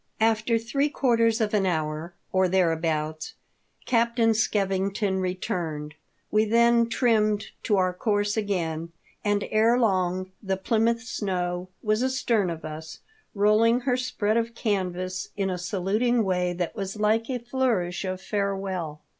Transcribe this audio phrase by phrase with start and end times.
[0.19, 3.35] After three quarters of an hour, or there abouts.
[3.85, 5.93] Captain Skevington returned.
[6.31, 8.91] We then trimmed to our course again,
[9.23, 13.01] and, ere long, the Plymouth snow was astern of us,
[13.35, 18.19] rolling her spread of canvas in a saluting way that was like a flourish of
[18.21, 19.07] farewell A TALK OF THE DEATH SHIP.